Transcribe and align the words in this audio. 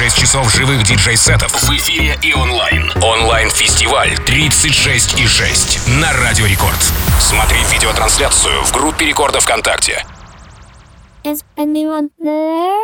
36 0.00 0.18
часов 0.18 0.54
живых 0.54 0.82
диджей-сетов 0.82 1.52
в 1.52 1.70
эфире 1.76 2.18
и 2.22 2.32
онлайн. 2.32 2.90
Онлайн-фестиваль 3.02 4.16
36 4.24 5.20
и 5.20 5.26
6 5.26 5.88
на 5.88 6.10
Радио 6.14 6.46
Рекорд. 6.46 6.78
Смотри 7.20 7.58
видеотрансляцию 7.70 8.64
в 8.64 8.72
группе 8.72 9.04
Рекорда 9.04 9.40
ВКонтакте. 9.40 10.02
Is 11.22 11.44
anyone 11.58 12.08
there? 12.18 12.80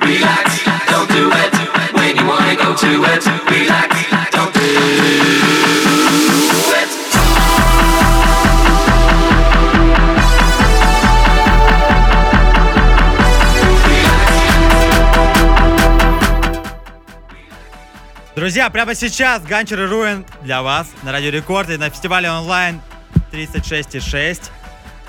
Relax, 0.00 0.64
don't 0.88 1.08
do 1.08 1.30
it 1.30 1.54
when 1.94 2.16
you 2.16 2.26
wanna 2.26 2.56
go 2.56 2.74
to 2.74 3.04
it. 3.14 3.24
Relax, 3.48 3.94
don't 4.32 4.52
do 4.52 4.61
Друзья, 18.34 18.70
прямо 18.70 18.94
сейчас 18.94 19.42
Ганчер 19.42 19.82
и 19.82 19.86
Руин 19.86 20.24
для 20.42 20.62
вас 20.62 20.86
на 21.02 21.12
Радио 21.12 21.30
Рекорд 21.30 21.68
и 21.70 21.76
на 21.76 21.90
фестивале 21.90 22.30
онлайн 22.30 22.80
36,6. 23.30 24.50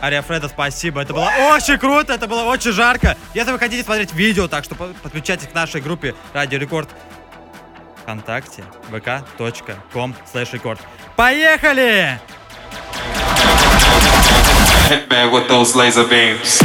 Ария 0.02 0.22
Фреда, 0.22 0.50
спасибо. 0.50 1.02
Это 1.02 1.14
было 1.14 1.30
очень 1.54 1.78
круто, 1.78 2.14
это 2.14 2.28
было 2.28 2.44
очень 2.44 2.72
жарко. 2.74 3.16
Если 3.34 3.52
вы 3.54 3.60
хотите 3.60 3.84
смотреть 3.84 4.14
видео, 4.14 4.50
так 4.50 4.66
что 4.66 4.76
по- 4.76 4.88
подключайтесь 5.02 5.48
к 5.48 5.54
нашей 5.54 5.80
группе 5.80 6.14
Радио 6.34 6.60
Рекорд 6.60 6.90
ВКонтакте, 8.02 8.66
vk.com 8.92 10.14
slash 10.34 10.50
record. 10.52 10.82
Поехали! 11.16 12.20
Hit 14.90 15.15
me 15.15 15.32
with 15.32 15.48
those 15.48 15.74
laser 15.76 16.04
beams. 16.04 16.62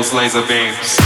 Those 0.00 0.14
laser 0.14 0.40
beams. 0.46 0.96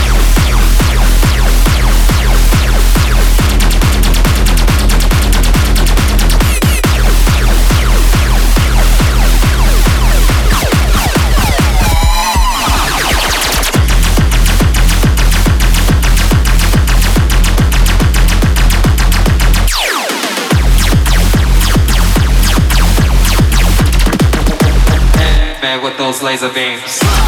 With 25.83 25.97
those 25.97 26.23
laser 26.23 26.49
beams. 26.49 27.24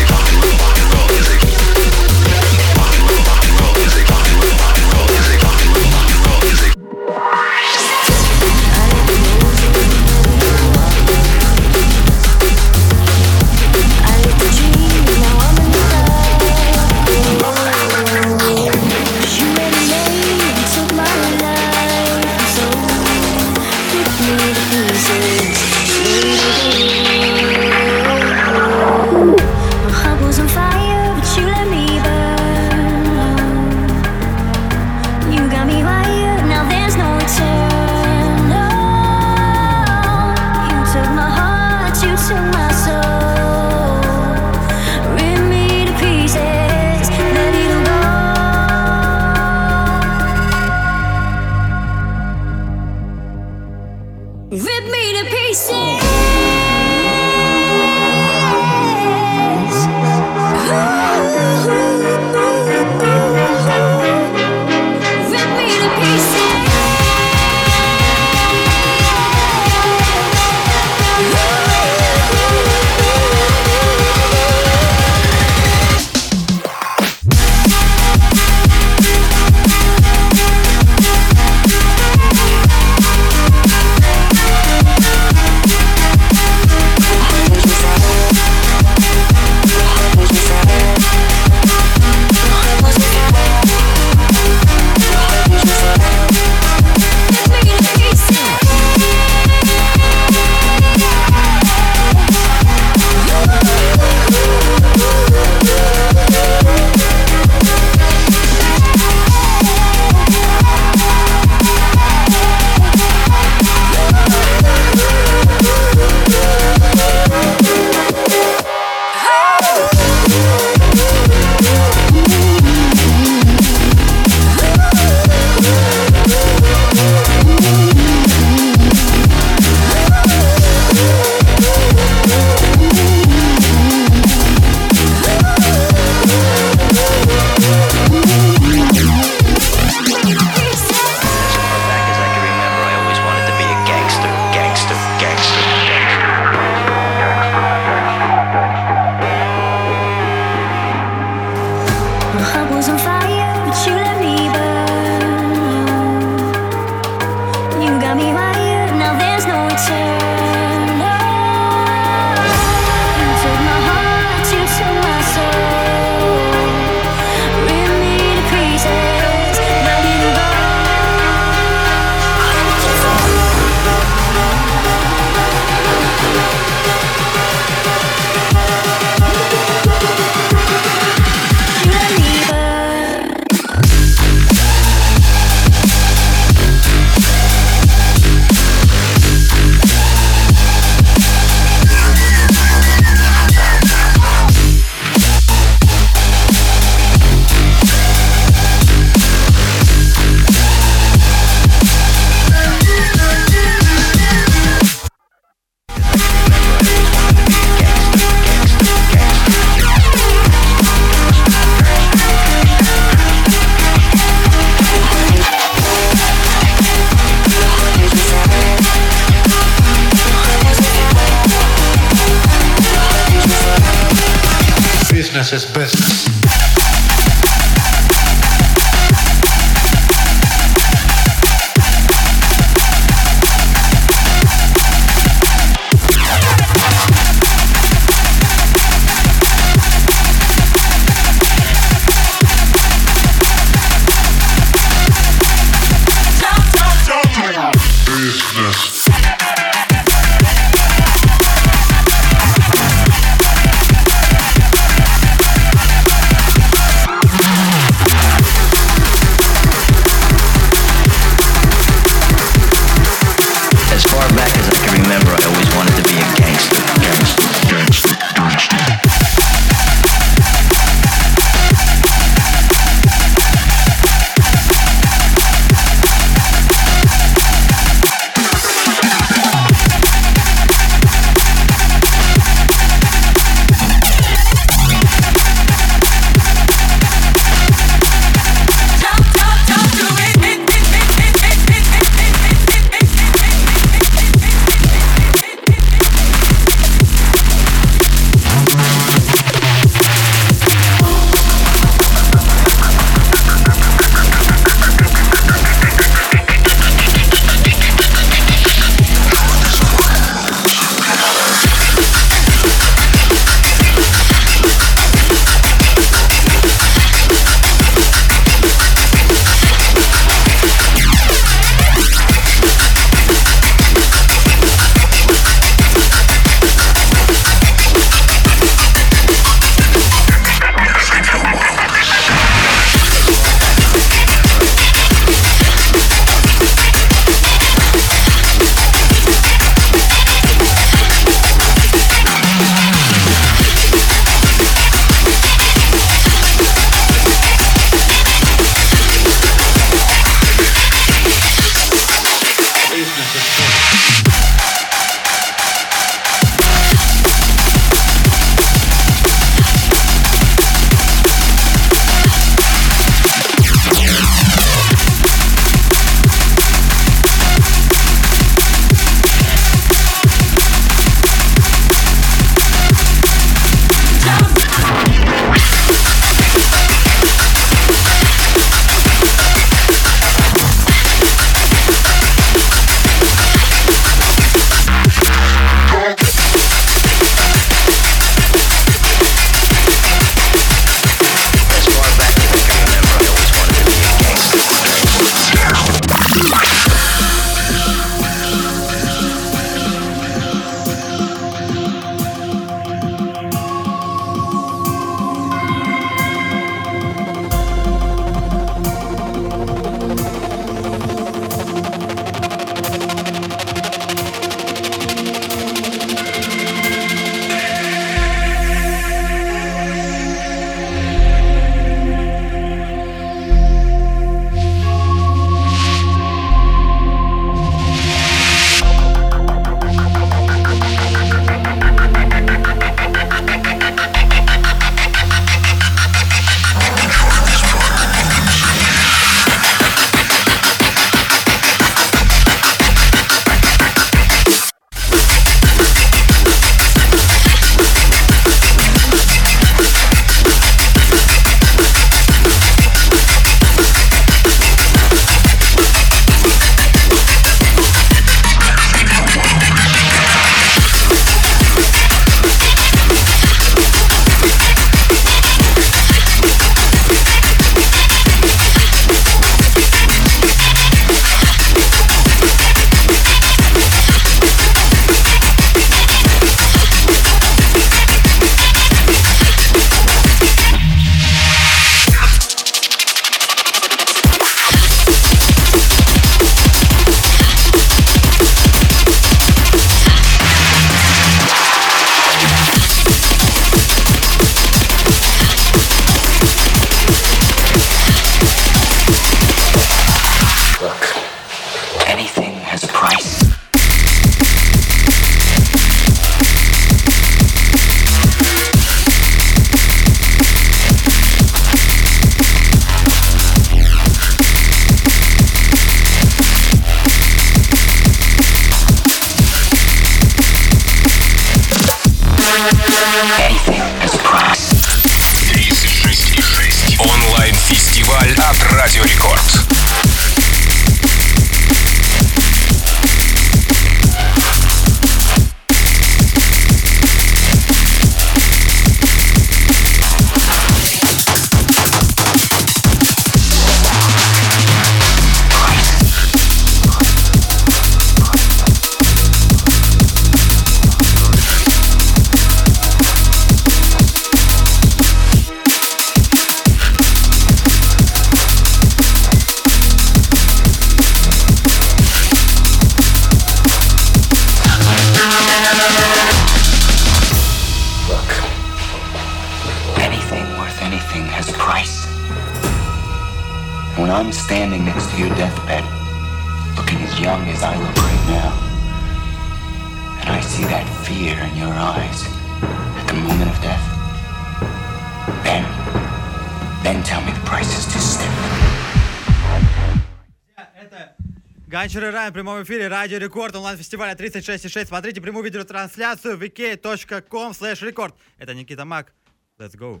Продолжаем 592.24 592.32
в 592.32 592.46
прямом 592.46 592.62
эфире 592.62 592.88
Радио 592.88 593.18
Рекорд 593.18 593.54
онлайн-фестиваля 593.54 594.14
36.6. 594.14 594.86
Смотрите 594.86 595.20
прямую 595.20 595.44
видеотрансляцию 595.44 596.38
vk.com 596.38 597.52
slash 597.52 597.84
рекорд. 597.84 598.14
Это 598.38 598.54
Никита 598.54 598.86
Мак. 598.86 599.12
Let's 599.58 599.76
go. 599.76 600.00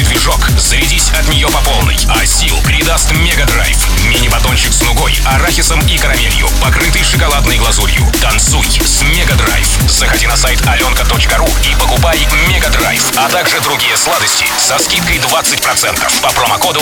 Твой 0.00 0.14
движок. 0.14 0.48
Зарядись 0.56 1.10
от 1.10 1.28
нее 1.28 1.46
по 1.48 1.58
полной. 1.58 1.96
А 2.08 2.24
сил 2.24 2.56
придаст 2.62 3.10
Мега 3.12 3.44
Драйв. 3.44 3.76
Мини-батончик 4.06 4.72
с 4.72 4.80
нугой, 4.82 5.14
арахисом 5.26 5.80
и 5.86 5.98
карамелью, 5.98 6.48
покрытый 6.62 7.04
шоколадной 7.04 7.58
глазурью. 7.58 8.10
Танцуй 8.20 8.64
с 8.64 9.02
Мега 9.02 9.34
Драйв. 9.34 9.68
Заходи 9.88 10.26
на 10.26 10.36
сайт 10.36 10.66
аленка.ру 10.66 11.48
и 11.64 11.74
покупай 11.78 12.18
Мега 12.48 12.70
Драйв, 12.70 13.02
а 13.16 13.28
также 13.28 13.60
другие 13.60 13.96
сладости 13.96 14.46
со 14.58 14.78
скидкой 14.78 15.18
20% 15.18 16.22
по 16.22 16.28
промокоду 16.30 16.80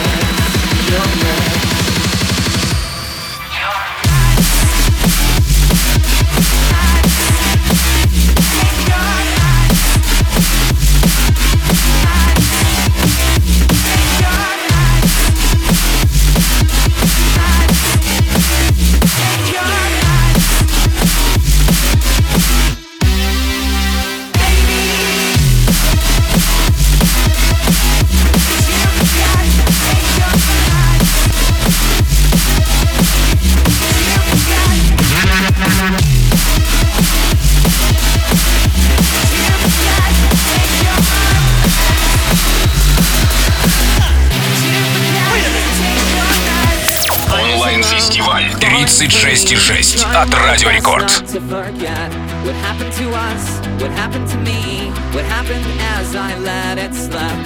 от 50.24 50.34
Радио 50.34 50.70
Рекорд. 50.70 51.08
to 51.32 51.40
forget 51.40 52.10
what 52.44 52.54
happened 52.66 52.92
to 53.00 53.06
us, 53.28 53.44
what 53.80 53.90
happened 54.02 54.28
to 54.28 54.38
me, 54.38 54.90
what 55.14 55.24
happened 55.24 55.64
as 55.96 56.14
I 56.14 56.30
let 56.38 56.78
it 56.78 56.94
slip. 56.94 57.38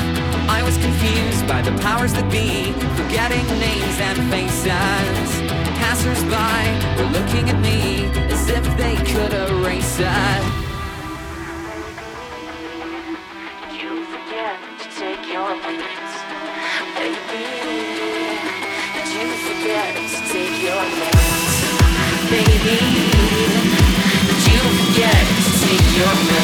I 0.49 0.63
was 0.63 0.77
confused 0.79 1.47
by 1.47 1.61
the 1.63 1.73
powers 1.87 2.13
that 2.15 2.31
be, 2.31 2.73
forgetting 2.99 3.47
names 3.69 3.97
and 4.09 4.19
faces. 4.33 5.29
Passers-by 5.83 6.61
were 6.97 7.11
looking 7.19 7.45
at 7.53 7.59
me 7.69 8.07
as 8.35 8.49
if 8.49 8.65
they 8.77 8.97
could 9.11 9.33
erase 9.33 9.99
it. 9.99 10.68
Baby, 22.62 23.08
did 24.28 24.42
you 24.52 24.60
forget 24.80 25.16
to 25.16 25.52
take 25.64 25.88
your 25.96 26.14
meds, 26.28 26.39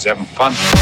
kids 0.00 0.04
having 0.04 0.24
fun. 0.24 0.79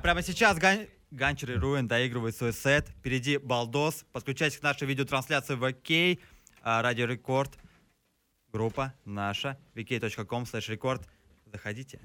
Прямо 0.00 0.22
сейчас 0.22 0.58
Ган... 0.58 0.86
Ганчер 1.10 1.52
и 1.52 1.54
Руин 1.54 1.86
доигрывают 1.86 2.36
свой 2.36 2.52
сет. 2.52 2.88
Впереди 2.88 3.38
Балдос. 3.38 4.04
Подключайтесь 4.12 4.58
к 4.58 4.62
нашей 4.62 4.88
видеотрансляции 4.88 5.54
в 5.54 5.64
ОК. 5.64 6.18
а, 6.62 6.82
Радио 6.82 7.06
Рекорд. 7.06 7.52
Группа 8.52 8.94
наша. 9.04 9.58
vk.com 9.74 10.44
slash. 10.44 11.04
Заходите. 11.46 12.00